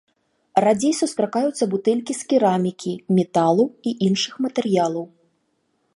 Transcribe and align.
Радзей 0.63 0.93
сустракаюцца 0.99 1.67
бутэлькі 1.75 2.13
з 2.19 2.29
керамікі, 2.33 2.93
металу 3.19 3.65
і 3.93 3.97
іншых 4.09 4.33
матэрыялаў. 4.47 5.05